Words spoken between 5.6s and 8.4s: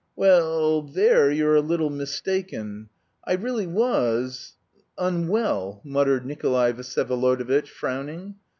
muttered Nikolay Vsyevolodovitch, frowning.